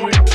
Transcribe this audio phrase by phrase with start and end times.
[0.00, 0.27] Howard.